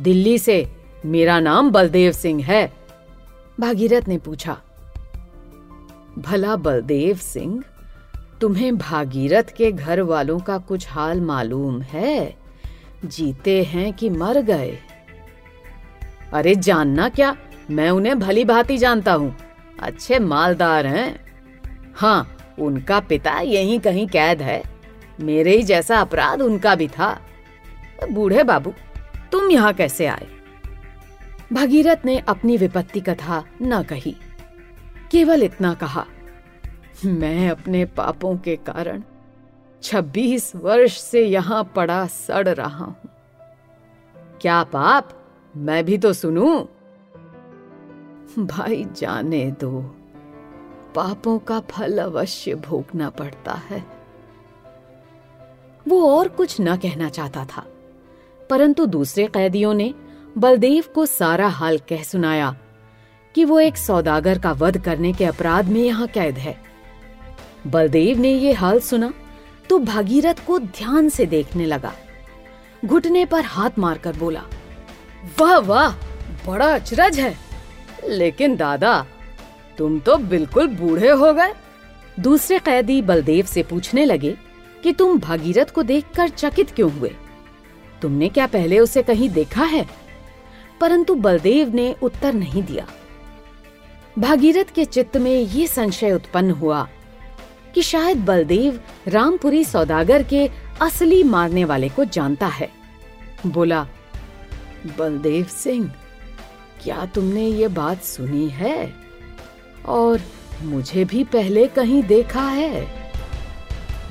दिल्ली 0.00 0.38
से। 0.38 0.66
मेरा 1.06 1.38
नाम 1.40 1.70
बलदेव 1.70 2.12
सिंह 2.12 2.44
है। 2.44 2.72
भागीरथ 3.60 4.08
ने 4.08 4.18
पूछा, 4.18 4.56
भला 6.18 6.56
बलदेव 6.56 7.16
सिंह, 7.16 7.62
तुम्हें 8.40 8.76
भागीरथ 8.78 9.54
के 9.56 9.70
घर 9.72 10.00
वालों 10.00 10.38
का 10.38 10.58
कुछ 10.58 10.88
हाल 10.88 11.20
मालूम 11.20 11.80
है? 11.82 12.36
जीते 13.04 13.62
हैं 13.64 13.92
कि 13.92 14.10
मर 14.10 14.40
गए? 14.40 14.78
अरे 16.32 16.54
जानना 16.54 17.08
क्या? 17.08 17.36
मैं 17.70 17.90
उन्हें 17.90 18.18
भली 18.18 18.44
भांति 18.44 18.78
जानता 18.78 19.12
हूँ। 19.12 19.36
अच्छे 19.80 20.18
मालदार 20.18 20.86
हैं। 20.86 21.14
हाँ 21.96 22.36
उनका 22.58 23.00
पिता 23.00 23.38
यहीं 23.40 23.78
कहीं 23.80 24.06
कैद 24.08 24.42
है। 24.42 24.62
मेरे 25.18 25.56
ही 25.56 25.62
जैसा 25.62 26.00
अपराध 26.00 26.42
उनका 26.42 26.74
भी 26.74 26.88
था। 26.88 27.18
बूढ़े 28.10 28.42
बाबू, 28.44 28.72
तुम 29.32 29.50
यहाँ 29.50 29.72
कैसे 29.74 30.06
आए? 30.06 30.26
भगीरथ 31.52 32.04
ने 32.04 32.18
अपनी 32.18 32.56
विपत्ति 32.56 33.00
कथा 33.00 33.44
न 33.62 33.82
कही, 33.82 34.16
केवल 35.10 35.42
इतना 35.42 35.74
कहा, 35.74 36.04
मैं 37.04 37.50
अपने 37.50 37.84
पापों 37.86 38.36
के 38.36 38.56
कारण 38.58 39.02
छब्बीस 39.82 40.54
वर्ष 40.56 40.98
से 41.00 41.22
यहाँ 41.22 41.62
पड़ा 41.76 42.06
सड़ 42.06 42.48
रहा 42.48 42.84
हूँ। 42.84 42.96
क्या 44.40 44.62
पाप? 44.64 45.12
मैं 45.54 45.84
भी 45.84 45.98
तो 45.98 46.12
सुनू? 46.12 46.56
भाई 48.38 48.84
जाने 48.96 49.44
दो, 49.60 49.80
पापों 50.94 51.38
का 51.38 51.60
फल 51.70 51.98
अवश्य 51.98 52.54
भोगना 52.56 53.10
पड़ता 53.10 53.54
है। 53.70 53.84
वो 55.88 56.10
और 56.10 56.28
कुछ 56.28 56.56
न 56.60 56.76
कहना 56.76 57.08
चाहता 57.08 57.44
था। 57.44 57.66
परंतु 58.50 58.86
दूसरे 58.86 59.26
कैदियों 59.26 59.74
ने 59.74 59.94
बलदेव 60.38 60.84
को 60.94 61.06
सारा 61.06 61.48
हाल 61.48 61.78
कह 61.78 62.02
सुनाया 62.02 62.54
कि 63.34 63.44
वो 63.44 63.60
एक 63.60 63.76
सौदागर 63.76 64.38
का 64.38 64.52
वध 64.52 64.78
करने 64.78 65.12
के 65.12 65.24
अपराध 65.24 65.68
में 65.68 65.80
यहाँ 65.80 66.06
कैद 66.06 66.38
है। 66.38 66.56
बलदेव 67.66 68.18
ने 68.18 68.30
ये 68.30 68.52
हाल 68.52 68.80
सुना 68.80 69.12
तो 69.68 69.78
भागीरथ 69.78 70.46
को 70.46 70.58
ध्यान 70.58 71.08
से 71.08 71.26
देखने 71.26 71.66
लगा। 71.66 71.92
घुटने 72.84 73.24
पर 73.24 73.44
हाथ 73.44 73.78
मारकर 73.78 74.16
बोला, 74.16 74.42
वाह 75.40 75.58
वाह, 75.58 75.92
बड़ा 76.46 76.74
अचरज 76.74 77.18
है। 77.20 77.34
लेकिन 78.04 78.56
दादा, 78.56 79.06
तुम 79.78 79.98
तो 80.00 80.16
बिल्कुल 80.16 80.68
बूढ़े 80.68 81.10
हो 81.10 81.32
गए। 81.32 81.54
दूसरे 82.20 82.58
कैदी 82.58 83.00
बलदेव 83.02 83.44
से 83.44 83.62
पूछने 83.62 84.04
लगे 84.04 84.36
कि 84.86 84.92
तुम 84.92 85.18
भागीरथ 85.18 85.64
को 85.64 85.82
देखकर 85.82 86.28
चकित 86.28 86.70
क्यों 86.70 86.92
हुए? 86.92 87.16
तुमने 88.02 88.28
क्या 88.28 88.46
पहले 88.46 88.78
उसे 88.78 89.02
कहीं 89.02 89.30
देखा 89.30 89.64
है? 89.64 89.86
परंतु 90.80 91.14
बलदेव 91.14 91.74
ने 91.74 91.96
उत्तर 92.02 92.34
नहीं 92.34 92.62
दिया। 92.62 92.86
भागीरथ 94.18 94.64
के 94.74 94.84
चित्त 94.84 95.16
में 95.16 95.40
ये 95.40 95.66
संशय 95.66 96.12
उत्पन्न 96.12 96.50
हुआ 96.50 96.88
कि 97.74 97.82
शायद 97.82 98.24
बलदेव 98.24 98.80
रामपुरी 99.08 99.64
सौदागर 99.64 100.22
के 100.22 100.50
असली 100.82 101.22
मारने 101.22 101.64
वाले 101.64 101.88
को 101.88 102.04
जानता 102.04 102.46
है। 102.46 102.70
बोला, 103.46 103.88
बलदेव 104.98 105.44
सिंह, 105.44 105.92
क्या 106.82 107.06
तुमने 107.06 107.46
ये 107.46 107.68
बात 107.68 108.02
सुनी 108.02 108.48
है? 108.48 108.94
और 109.86 110.20
मुझे 110.62 111.04
भी 111.04 111.24
पहले 111.24 111.66
कहीं 111.66 112.02
देखा 112.02 112.48
है? 112.48 113.05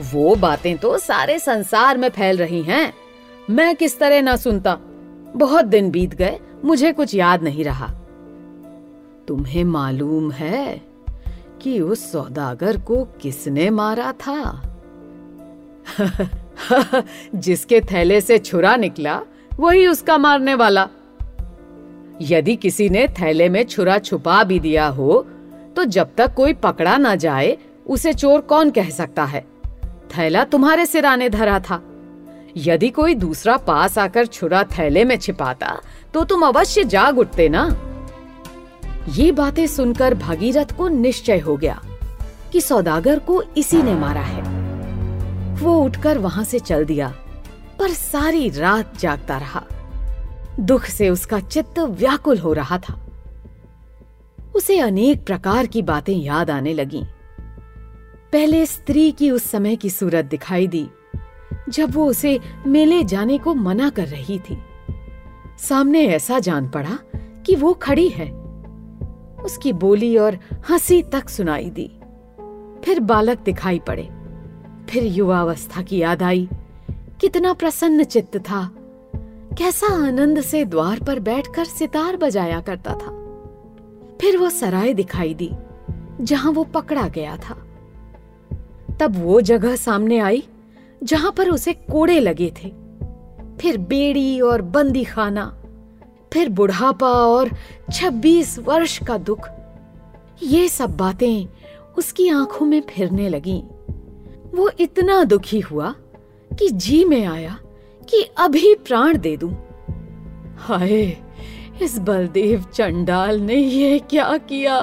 वो 0.01 0.35
बातें 0.35 0.77
तो 0.77 0.97
सारे 0.97 1.39
संसार 1.39 1.97
में 1.97 2.09
फैल 2.09 2.37
रही 2.37 2.63
हैं। 2.63 2.93
मैं 3.49 3.75
किस 3.75 3.99
तरह 3.99 4.21
ना 4.21 4.35
सुनता। 4.35 4.77
बहुत 5.35 5.65
दिन 5.65 5.91
बीत 5.91 6.15
गए, 6.15 6.39
मुझे 6.65 6.91
कुछ 6.91 7.15
याद 7.15 7.43
नहीं 7.43 7.63
रहा। 7.63 7.87
तुम्हें 9.27 9.63
मालूम 9.63 10.31
है 10.31 10.81
कि 11.61 11.79
उस 11.79 12.11
सौदागर 12.11 12.77
को 12.77 13.03
किसने 13.03 13.69
मारा 13.69 14.11
था? 14.11 14.61
जिसके 17.35 17.81
थैले 17.81 18.21
से 18.21 18.37
छुरा 18.37 18.75
निकला, 18.75 19.21
वही 19.59 19.87
उसका 19.87 20.17
मारने 20.17 20.55
वाला। 20.55 20.89
यदि 22.21 22.55
किसी 22.55 22.89
ने 22.89 23.07
थैले 23.07 23.49
में 23.49 23.63
छुरा 23.63 23.97
छुपा 23.97 24.43
भी 24.43 24.59
दिया 24.59 24.87
हो 24.87 25.27
तो 25.75 25.83
जब 25.83 26.09
तक 26.17 26.33
कोई 26.33 26.53
पकड़ा 26.53 26.97
ना 26.97 27.15
जाए, 27.15 27.57
उसे 27.87 28.13
चोर 28.13 28.41
कौन 28.41 28.71
कह 28.71 28.89
सकता 28.89 29.25
है? 29.25 29.54
थैला 30.17 30.43
तुम्हारे 30.43 30.85
सिराने 30.85 31.29
धरा 31.29 31.59
था। 31.59 31.81
यदि 32.57 32.89
कोई 32.89 33.15
दूसरा 33.15 33.55
पास 33.57 33.97
आकर 33.97 34.25
छुरा 34.25 34.63
थैले 34.71 35.03
में 35.03 35.17
छिपाता 35.17 35.77
तो 36.13 36.23
तुम 36.23 36.45
अवश्य 36.47 36.83
जाग 36.83 37.19
उठते 37.19 37.47
ना। 37.49 37.65
ये 39.09 39.31
बातें 39.31 39.65
सुनकर 39.67 40.13
भागीरथ 40.13 40.75
को 40.77 40.87
निश्चय 40.87 41.39
हो 41.39 41.55
गया 41.57 41.81
कि 42.51 42.61
सौदागर 42.61 43.19
को 43.19 43.41
इसी 43.57 43.81
ने 43.83 43.93
मारा 43.95 44.21
है। 44.21 44.41
वो 45.55 45.77
उठकर 45.79 46.17
वहाँ 46.17 46.43
से 46.43 46.59
चल 46.59 46.85
दिया, 46.85 47.07
पर 47.79 47.89
सारी 47.89 48.49
रात 48.49 48.97
जागता 48.97 49.37
रहा। 49.37 49.63
दुख 50.59 50.85
से 50.85 51.09
उसका 51.09 51.39
चित्त 51.39 51.79
व्याकुल 51.79 52.37
हो 52.37 52.53
रहा 52.53 52.77
था। 52.79 52.99
उसे 54.55 54.79
अनेक 54.79 55.25
प्रकार 55.25 55.65
की 55.65 55.81
बातें 55.81 56.15
याद 56.15 56.49
आने 56.49 56.73
लगीं। 56.73 57.03
पहले 58.35 58.65
स्त्री 58.65 59.11
की 59.11 59.31
उस 59.31 59.43
समय 59.43 59.75
की 59.75 59.89
सूरत 59.89 60.25
दिखाई 60.25 60.67
दी, 60.67 60.87
जब 61.69 61.95
वो 61.95 62.05
उसे 62.05 62.39
मेले 62.67 63.03
जाने 63.03 63.37
को 63.37 63.53
मना 63.53 63.89
कर 63.89 64.07
रही 64.07 64.39
थी। 64.39 64.57
सामने 65.59 66.07
ऐसा 66.07 66.39
जान 66.39 66.69
पड़ा 66.69 66.97
कि 67.15 67.55
वो 67.55 67.73
खड़ी 67.73 68.09
है। 68.09 68.31
उसकी 69.43 69.73
बोली 69.73 70.17
और 70.17 70.39
हँसी 70.69 71.03
तक 71.03 71.29
सुनाई 71.29 71.69
दी। 71.69 71.91
फिर 72.85 72.99
बालक 72.99 73.39
दिखाई 73.39 73.79
पड़े। 73.79 74.09
फिर 74.89 75.03
युवावस्था 75.03 75.81
की 75.81 75.97
याद 75.97 76.23
आई। 76.23 76.49
कितना 76.91 77.53
प्रसन्न 77.53 78.03
चित्त 78.03 78.37
था। 78.37 78.71
कैसा 79.57 79.87
आनंद 80.07 80.41
से 80.41 80.65
द्वार 80.65 80.99
पर 80.99 81.19
बैठकर 81.19 81.65
सितार 81.65 82.17
बजाया 82.17 82.61
करता 82.61 82.93
था। 82.93 83.09
फिर 84.21 84.37
वो 84.37 84.49
सराय 84.49 84.93
दिखाई 84.93 85.33
दी, 85.33 85.51
जहाँ 86.21 86.51
वो 86.51 86.63
पकड़ा 86.63 87.07
गया 87.07 87.37
था। 87.37 87.61
तब 88.99 89.15
वो 89.15 89.41
जगह 89.41 89.75
सामने 89.75 90.19
आई, 90.19 90.43
जहाँ 91.03 91.31
पर 91.31 91.49
उसे 91.49 91.73
कोड़े 91.73 92.19
लगे 92.19 92.51
थे 92.57 92.69
फिर 93.59 93.77
बेड़ी 93.77 94.39
और 94.41 94.61
बंदी 94.61 95.03
खाना, 95.03 95.45
फिर 96.33 96.49
बुढ़ापा 96.49 97.07
और 97.07 97.49
26 97.91 98.57
वर्ष 98.59 98.97
का 99.07 99.17
दुख 99.17 99.47
ये 100.43 100.67
सब 100.69 100.95
बातें 100.97 101.45
उसकी 101.97 102.29
आँखों 102.29 102.65
में 102.65 102.81
फिरने 102.81 103.29
लगीं। 103.29 103.61
वो 104.57 104.69
इतना 104.79 105.23
दुखी 105.23 105.59
हुआ 105.59 105.93
कि 106.51 106.69
जी 106.69 107.03
में 107.05 107.25
आया 107.25 107.57
कि 108.09 108.21
अभी 108.37 108.73
प्राण 108.75 109.17
दे 109.17 109.35
दूँ। 109.37 109.51
हाय, 110.57 111.17
इस 111.81 111.97
बलदेव 111.99 112.65
चंडाल 112.73 113.39
ने 113.39 113.55
ये 113.55 113.99
क्या 113.99 114.37
किया 114.37 114.79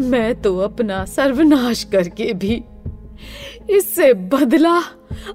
मैं 0.00 0.34
तो 0.42 0.58
अपना 0.58 1.04
सर्वनाश 1.04 1.84
करके 1.84 2.32
भी 2.32 2.62
इससे 3.70 4.14
बदला 4.14 4.78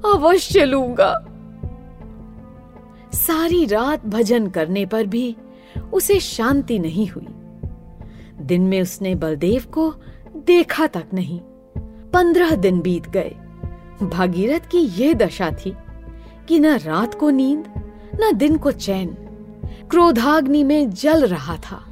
अवश्य 0.06 0.66
लूँगा। 0.66 1.26
सारी 3.14 3.66
रात 3.66 4.06
भजन 4.06 4.48
करने 4.48 4.86
पर 4.86 5.06
भी 5.06 5.36
उसे 5.94 6.20
शांति 6.20 6.80
नहीं 6.80 7.08
हुई। 7.08 7.28
दिन 8.42 8.62
में 8.62 8.82
उसने 8.82 9.16
बलदेव 9.16 9.64
को 9.72 9.96
देखा 10.36 10.88
तक 10.88 11.06
नहीं। 11.14 11.40
पंद्रह 12.14 12.56
दिन 12.56 12.82
बीत 12.82 13.10
गए। 13.10 13.36
भागीरथ 14.04 14.60
की 14.60 14.78
यह 14.78 15.14
दशा 15.14 15.52
थी 15.52 15.74
कि 16.48 16.60
न 16.60 16.66
रात 16.66 17.16
को 17.16 17.30
नींद, 17.30 17.92
न 18.24 18.32
दिन 18.34 18.58
को 18.58 18.72
चैन। 18.72 19.08
क्रोधाग्नि 19.90 20.64
में 20.64 20.92
जल 20.92 21.26
रहा 21.26 21.56
था। 21.56 21.84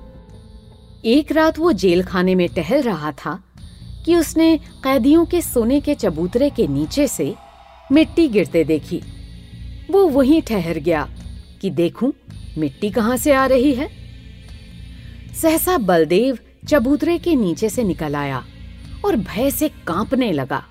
एक 1.06 1.32
रात 1.32 1.60
वो 1.60 1.72
जेल 1.72 2.04
खाने 2.04 2.36
में 2.36 2.50
टहल 2.50 2.82
रहा 2.82 3.12
था। 3.12 3.44
कि 4.06 4.16
उसने 4.16 4.58
कैदियों 4.84 5.26
के 5.26 5.42
सोने 5.42 5.80
के 5.82 5.96
चबूतरे 5.96 6.50
के 6.50 6.68
नीचे 6.68 7.08
से 7.08 7.34
मिट्टी 7.92 8.28
गिरते 8.28 8.64
देखी। 8.64 9.02
वो 9.92 10.08
वहीं 10.08 10.42
ठहर 10.42 10.78
गया 10.80 11.08
कि 11.62 11.70
देखूँ, 11.70 12.12
मिट्टी 12.58 12.90
कहाँ 12.90 13.18
से 13.18 13.34
आ 13.34 13.46
रही 13.46 13.74
है? 13.74 13.90
सहसा 15.42 15.78
बलदेव 15.78 16.38
चबूतरे 16.68 17.18
के 17.18 17.36
नीचे 17.36 17.70
से 17.70 17.84
निकल 17.84 18.16
आया 18.16 18.44
और 19.06 19.16
भय 19.16 19.52
से 19.52 19.70
कांपने 19.88 20.32
लगा। 20.32 20.64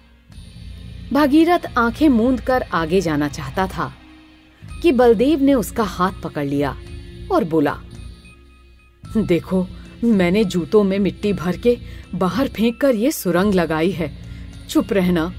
भागीरथ 1.12 1.66
आँखें 1.78 2.08
मूंद 2.08 2.40
कर 2.40 2.62
आगे 2.72 3.00
जाना 3.00 3.28
चाहता 3.28 3.66
था 3.66 3.92
कि 4.82 4.92
बलदेव 4.92 5.42
ने 5.42 5.54
उसका 5.54 5.84
हाथ 5.84 6.20
पकड़ 6.22 6.44
लिया 6.44 6.76
और 7.32 7.44
बोला, 7.44 7.78
देखो 9.16 9.66
मैंने 10.04 10.44
जूतों 10.44 10.82
में 10.84 10.99
मिट्टी 10.99 11.32
भर 11.32 11.56
के 11.56 11.76
बाहर 12.14 12.49
फेंक 12.49 12.80
कर 12.80 12.94
ये 12.94 13.11
सुरंग 13.11 13.54
लगाई 13.54 13.90
है। 13.90 14.11
चुप 14.68 14.92
रहना। 14.92 15.32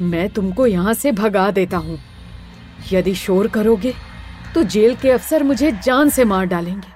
मैं 0.00 0.28
तुमको 0.28 0.66
यहाँ 0.66 0.94
से 0.94 1.12
भगा 1.12 1.50
देता 1.50 1.76
हूँ। 1.76 1.98
यदि 2.92 3.14
शोर 3.14 3.48
करोगे 3.48 3.94
तो 4.54 4.62
जेल 4.64 4.94
के 4.96 5.10
अफसर 5.10 5.42
मुझे 5.42 5.72
जान 5.84 6.10
से 6.10 6.24
मार 6.24 6.46
डालेंगे। 6.46 6.92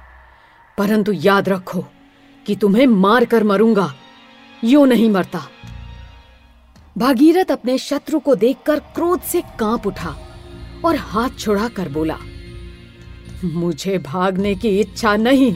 परंतु 0.78 1.12
याद 1.12 1.48
रखो 1.48 1.84
कि 2.46 2.56
तुम्हें 2.56 2.86
मार 2.86 3.24
कर 3.24 3.44
मरूँगा। 3.44 3.92
यूँ 4.62 4.86
नहीं 4.86 5.10
मरता। 5.10 5.42
भागीरथ 6.98 7.50
अपने 7.50 7.76
शत्रु 7.78 8.18
को 8.18 8.34
देखकर 8.34 8.78
क्रोध 8.94 9.20
से 9.22 9.42
काँप 9.60 9.86
उठा 9.86 10.14
और 10.84 10.96
हाथ 10.96 11.38
छुड़ा 11.38 11.68
कर 11.68 11.88
बोला, 11.88 12.16
मुझे 13.44 13.98
भागने 13.98 14.54
की 14.54 14.68
इच्छा 14.80 15.14
नहीं। 15.16 15.54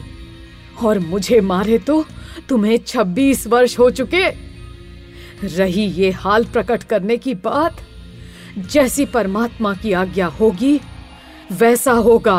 और 0.82 0.98
मुझे 0.98 1.40
मारे 1.42 1.78
तो 1.78 2.04
तुम्हें 2.48 2.78
छब्बीस 2.86 3.46
वर्ष 3.46 3.78
हो 3.78 3.90
चुके। 3.90 4.28
रही 5.46 5.84
ये 5.92 6.10
हाल 6.12 6.44
प्रकट 6.44 6.82
करने 6.82 7.16
की 7.16 7.34
बात, 7.36 7.76
जैसी 8.58 9.04
परमात्मा 9.06 9.74
की 9.74 9.92
आज्ञा 9.92 10.26
होगी, 10.34 10.78
वैसा 11.52 11.92
होगा। 11.92 12.38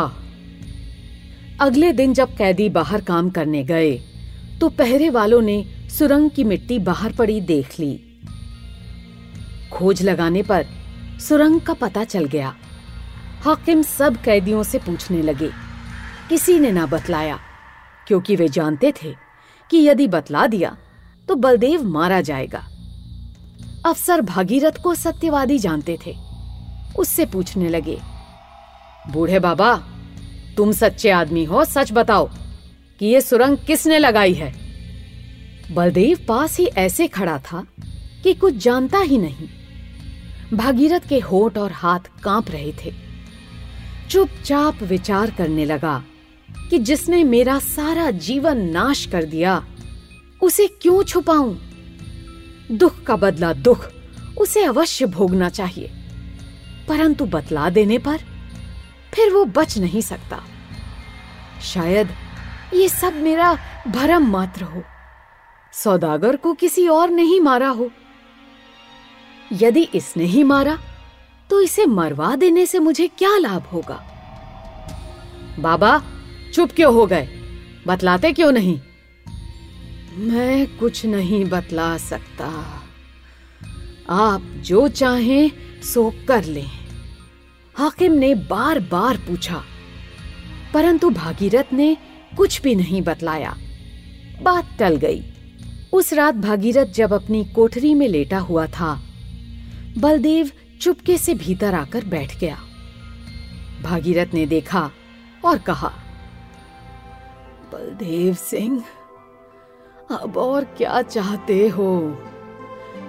अगले 1.60 1.92
दिन 1.92 2.14
जब 2.14 2.36
कैदी 2.36 2.68
बाहर 2.68 3.00
काम 3.00 3.30
करने 3.30 3.62
गए 3.64 3.92
तो 4.60 4.68
पहरे 4.68 5.08
वालों 5.10 5.40
ने 5.42 5.64
सुरंग 5.90 6.30
की 6.30 6.44
मिट्टी 6.44 6.78
बाहर 6.80 7.12
पड़ी 7.12 7.40
देख 7.42 7.78
ली। 7.80 7.94
खोज 9.72 10.02
लगाने 10.02 10.42
पर 10.42 10.66
सुरंग 11.20 11.60
का 11.60 11.74
पता 11.74 12.04
चल 12.04 12.24
गया। 12.26 12.54
हाकिम 13.42 13.82
सब 13.82 14.16
कैदियों 14.22 14.62
से 14.62 14.78
पूछने 14.78 15.22
लगे, 15.22 15.50
किसी 16.28 16.58
ने 16.58 16.70
ना 16.72 16.86
बतलाया। 16.86 17.38
क्योंकि 18.08 18.36
वे 18.36 18.48
जानते 18.48 18.92
थे 19.02 19.14
कि 19.70 19.78
यदि 19.78 20.06
बतला 20.08 20.46
दिया 20.46 20.76
तो 21.28 21.34
बलदेव 21.34 21.84
मारा 21.84 22.20
जाएगा। 22.20 22.64
अफसर 23.86 24.20
भागीरथ 24.20 24.82
को 24.82 24.94
सत्यवादी 24.94 25.58
जानते 25.58 25.98
थे। 26.06 26.16
उससे 26.98 27.26
पूछने 27.26 27.68
लगे, 27.68 27.98
बूढ़े 29.08 29.38
बाबा, 29.38 29.74
तुम 30.56 30.72
सच्चे 30.72 31.10
आदमी 31.10 31.44
हो, 31.44 31.64
सच 31.64 31.92
बताओ, 31.92 32.28
कि 33.00 33.06
ये 33.06 33.20
सुरंग 33.20 33.56
किसने 33.56 33.98
लगाई 33.98 34.34
है? 34.34 34.52
बलदेव 35.72 36.24
पास 36.28 36.58
ही 36.58 36.66
ऐसे 36.66 37.08
खड़ा 37.08 37.38
था 37.38 37.64
कि 38.22 38.34
कुछ 38.34 38.56
जानता 38.56 38.98
ही 38.98 39.18
नहीं। 39.18 39.48
भागीरथ 40.56 41.08
के 41.08 41.18
होठ 41.18 41.58
और 41.58 41.72
हाथ 41.72 42.10
काँप 42.24 42.50
रहे 42.50 42.72
थे। 42.84 42.92
चुपचाप 44.10 44.82
विचार 44.82 45.30
करने 45.30 45.64
लगा 45.64 46.02
कि 46.70 46.78
जिसने 46.78 47.24
मेरा 47.24 47.58
सारा 47.58 48.10
जीवन 48.10 48.56
नाश 48.56 49.06
कर 49.06 49.24
दिया, 49.24 49.66
उसे 50.42 50.66
क्यों 50.66 51.02
छुपाऊं? 51.02 51.56
दुख 52.72 53.02
का 53.02 53.16
बदला 53.16 53.52
दुख, 53.52 53.86
उसे 54.38 54.64
अवश्य 54.64 55.06
भोगना 55.06 55.48
चाहिए। 55.48 55.90
परंतु 56.88 57.26
बतला 57.26 57.70
देने 57.70 57.98
पर 57.98 58.18
फिर 59.14 59.32
वो 59.32 59.44
बच 59.44 59.78
नहीं 59.78 60.00
सकता। 60.00 60.44
शायद 61.62 62.08
ये 62.74 62.88
सब 62.88 63.14
मेरा 63.14 63.58
भरम 63.88 64.26
मात्र 64.26 64.62
हो। 64.62 64.82
सौदागर 65.72 66.36
को 66.36 66.54
किसी 66.54 66.88
और 66.88 67.10
ने 67.10 67.22
ही 67.22 67.40
मारा 67.40 67.68
हो। 67.68 67.90
यदि 69.52 69.82
इसने 69.94 70.24
ही 70.24 70.42
मारा 70.42 70.78
तो 71.50 71.60
इसे 71.60 71.86
मरवा 71.86 72.36
देने 72.36 72.66
से 72.66 72.78
मुझे 72.78 73.08
क्या 73.08 73.38
लाभ 73.38 73.62
होगा? 73.62 74.04
बाबा 75.58 76.02
चुप 76.58 76.72
क्यों 76.72 76.94
हो 76.94 77.06
गए? 77.06 77.28
बतलाते 77.86 78.32
क्यों 78.32 78.50
नहीं? 78.52 78.80
मैं 80.18 80.76
कुछ 80.78 81.04
नहीं 81.06 81.44
बतला 81.44 81.96
सकता। 81.96 82.46
आप 84.10 84.42
जो 84.42 84.88
चाहें, 84.88 85.50
सो 85.82 86.10
कर 86.28 86.44
लें। 86.44 86.70
हाकिम 87.76 88.12
ने 88.12 88.34
बार 88.34 88.80
बार 88.80 89.16
पूछा, 89.16 89.62
परंतु 90.74 91.10
भागीरथ 91.10 91.72
ने 91.72 91.96
कुछ 92.36 92.60
भी 92.62 92.74
नहीं 92.74 93.02
बतलाया। 93.02 93.56
बात 94.42 94.74
टल 94.78 94.96
गई। 94.96 95.22
उस 95.92 96.12
रात 96.12 96.34
भागीरथ 96.34 96.86
जब 96.86 97.12
अपनी 97.12 97.44
कोठरी 97.44 97.94
में 97.94 98.08
लेटा 98.08 98.38
हुआ 98.38 98.66
था, 98.66 98.92
बलदेव 99.98 100.50
चुपके 100.80 101.18
से 101.18 101.34
भीतर 101.34 101.74
आकर 101.74 102.04
बैठ 102.04 102.38
गया। 102.38 102.58
भागीरथ 103.82 104.34
ने 104.34 104.46
देखा 104.46 104.90
और 105.44 105.58
कहा 105.58 105.92
बलदेव 107.72 108.34
सिंह, 108.34 108.82
अब 110.10 110.36
और 110.36 110.64
क्या 110.76 111.00
चाहते 111.02 111.68
हो? 111.68 112.18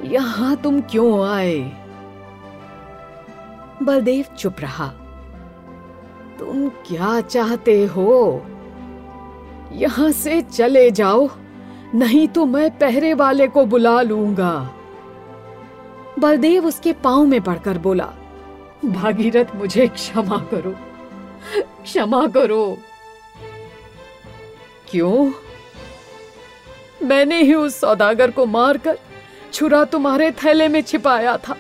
यहाँ 0.04 0.56
तुम 0.56 0.80
क्यों 0.82 1.28
आए? 1.28 1.60
बलदेव 3.84 4.26
चुप 4.38 4.56
रहा। 4.60 4.88
तुम 6.40 6.68
क्या 6.88 7.20
चाहते 7.22 7.86
हो? 7.86 8.42
यहाँ 9.74 10.12
से 10.12 10.42
चले 10.42 10.90
जाओ, 10.92 11.30
नहीं 11.96 12.28
तो 12.28 12.46
मैं 12.46 12.70
पहरे 12.78 13.14
वाले 13.14 13.48
को 13.48 13.66
बुला 13.66 14.02
लूँगा। 14.02 14.54
बलदेव 16.20 16.66
उसके 16.66 16.94
पाँव 16.94 17.26
में 17.26 17.42
पड़कर 17.42 17.78
बोला, 17.78 18.10
भागीरथ 18.86 19.56
मुझे 19.56 19.88
क्षमा 19.88 20.38
करो 20.52 20.76
क्षमा 21.84 22.26
करो। 22.28 22.78
क्यों? 24.92 25.32
मैंने 27.04 27.42
ही 27.42 27.54
उस 27.54 27.80
सौदागर 27.80 28.32
को 28.32 28.46
मारकर 28.46 28.98
छुरा 29.54 29.84
तुम्हारे 29.84 30.32
थैले 30.34 30.68
में 30.68 30.82
छिपाया 30.82 31.36
था। 31.38 31.56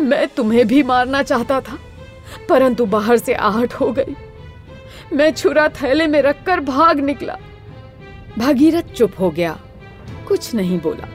मैं 0.00 0.26
तुम्हें 0.28 0.66
भी 0.66 0.82
मारना 0.82 1.22
चाहता 1.22 1.60
था, 1.60 1.78
परंतु 2.48 2.86
बाहर 2.86 3.16
से 3.16 3.34
आहट 3.34 3.72
हो 3.72 3.90
गई। 3.92 4.16
मैं 5.12 5.30
छुरा 5.32 5.68
थैले 5.82 6.06
में 6.06 6.20
रखकर 6.22 6.60
भाग 6.62 7.00
निकला। 7.00 7.36
भागीरथ 8.38 8.92
चुप 8.92 9.20
हो 9.20 9.30
गया, 9.30 9.58
कुछ 10.28 10.54
नहीं 10.54 10.80
बोला। 10.80 11.08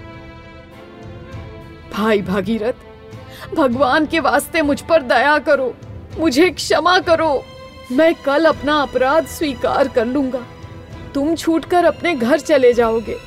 भाई 1.94 2.22
भागीरथ, 2.22 3.54
भगवान 3.56 4.06
के 4.06 4.20
वास्ते 4.20 4.62
मुझ 4.62 4.82
पर 4.82 5.02
दया 5.04 5.38
करो, 5.40 5.74
मुझे 6.18 6.50
क्षमा 6.50 6.98
करो। 7.02 7.44
मैं 7.92 8.14
कल 8.16 8.46
अपना 8.46 8.82
अपराध 8.82 9.26
स्वीकार 9.28 9.88
कर 9.88 10.06
लूँगा। 10.06 10.46
तुम 11.16 11.36
छूटकर 11.36 11.86
अपने 11.86 12.14
घर 12.16 12.40
चले 12.40 12.74
जाओगे। 12.74 13.18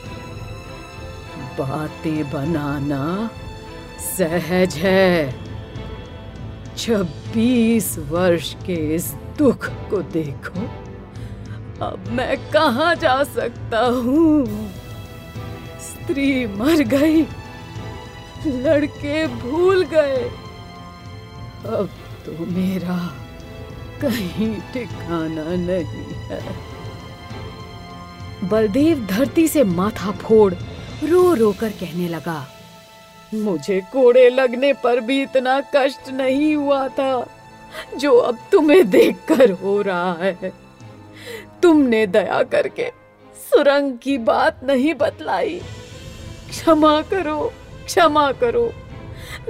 बातें 1.58 2.30
बनाना 2.30 3.30
सहज 4.08 4.74
है। 4.74 5.32
छब्बीस 6.76 7.98
वर्ष 7.98 8.54
के 8.66 8.76
इस 8.94 9.12
दुख 9.38 9.68
को 9.90 10.02
देखो। 10.12 10.68
अब 11.86 12.08
मैं 12.10 12.36
कहा 12.50 12.92
जा 12.94 13.22
सकता 13.24 13.80
हूँ? 13.86 14.46
स्त्री 15.80 16.46
मर 16.46 16.82
गई, 16.88 17.22
लड़के 18.46 19.26
भूल 19.26 19.84
गए। 19.84 20.22
अब 21.66 21.90
तो 22.26 22.46
मेरा 22.46 22.98
कहीं 24.02 24.54
ठिकाना 24.72 25.44
नहीं 25.56 26.14
है। 26.26 26.67
बलदेव 28.44 29.06
धरती 29.06 29.46
से 29.48 29.64
माथा 29.64 30.10
फोड़ 30.12 30.54
रो 31.04 31.32
रो 31.34 31.52
कर 31.60 31.70
कहने 31.70 32.08
लगा। 32.08 32.44
मुझे 33.34 33.80
कोड़े 33.92 34.28
लगने 34.30 34.72
पर 34.72 35.00
भी 35.00 35.20
इतना 35.22 35.60
कष्ट 35.74 36.08
नहीं 36.10 36.54
हुआ 36.56 36.86
था 36.88 37.26
जो 37.96 38.16
अब 38.18 38.38
तुम्हें 38.52 38.88
देखकर 38.90 39.50
हो 39.52 39.80
रहा 39.82 40.12
है। 40.14 40.52
तुमने 41.62 42.06
दया 42.06 42.42
करके 42.42 42.88
सुरंग 43.36 43.98
की 43.98 44.16
बात 44.18 44.60
नहीं 44.64 44.94
बतलाई। 44.94 45.58
क्षमा 46.50 47.00
करो 47.02 47.40
क्षमा 47.86 48.30
करो 48.32 48.70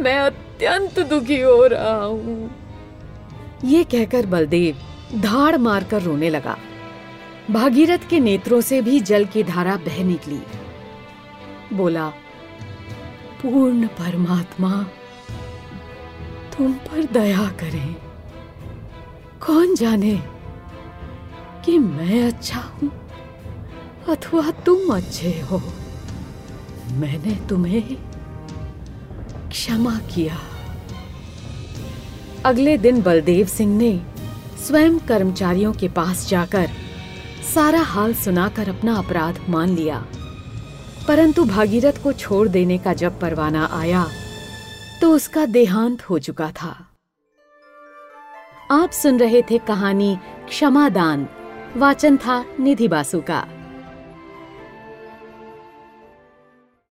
मैं 0.00 0.18
अत्यंत 0.18 0.98
दुखी 1.00 1.40
हो 1.40 1.66
रहा 1.66 1.94
हूँ। 2.04 2.50
ये 3.64 3.84
कहकर 3.84 4.26
बलदेव 4.26 5.20
धाड़ 5.20 5.56
मारकर 5.56 6.02
रोने 6.02 6.30
लगा। 6.30 6.56
भागीरथ 7.50 7.98
के 8.10 8.20
नेत्रों 8.20 8.60
से 8.60 8.82
भी 8.82 9.00
जल 9.00 9.24
की 9.24 9.42
धारा 9.42 9.76
बह 9.76 10.04
निकली। 10.04 10.40
बोला, 11.72 12.08
पूर्ण 13.42 13.86
परमात्मा, 13.86 14.82
तुम 16.56 16.72
पर 16.72 17.04
दया 17.04 17.48
करें। 17.60 17.94
कौन 19.46 19.74
जाने 19.74 20.22
कि 21.64 21.78
मैं 21.78 22.22
अच्छा 22.24 22.60
हूँ 22.60 22.90
अथवा 24.08 24.50
तुम 24.50 24.96
अच्छे 24.96 25.40
हो? 25.40 25.62
मैंने 26.92 27.46
तुम्हें 27.48 27.96
क्षमा 29.48 29.98
किया। 30.14 30.38
अगले 32.44 32.78
दिन 32.78 33.02
बलदेव 33.02 33.46
सिंह 33.46 33.76
ने 33.78 34.00
स्वयं 34.66 34.98
कर्मचारियों 34.98 35.72
के 35.72 35.88
पास 35.88 36.28
जाकर 36.28 36.70
सारा 37.54 37.80
हाल 37.80 38.14
सुनाकर 38.14 38.68
अपना 38.68 38.94
अपराध 38.94 39.38
मान 39.48 39.74
लिया। 39.76 40.06
परंतु 41.08 41.44
भागीरथ 41.44 42.02
को 42.02 42.12
छोड़ 42.12 42.48
देने 42.48 42.78
का 42.78 42.92
जब 42.92 43.20
परवाना 43.20 43.68
आया 43.72 44.04
तो 45.00 45.10
उसका 45.12 45.46
देहांत 45.46 46.02
हो 46.02 46.18
चुका 46.18 46.50
था। 46.52 46.74
आप 48.70 48.90
सुन 48.90 49.18
रहे 49.18 49.42
थे 49.42 49.58
कहानी 49.58 50.16
क्षमादान, 50.48 51.26
वाचन 51.76 52.16
था 52.16 52.44
निधि 52.60 52.88
बासु 52.88 53.20
का। 53.20 53.46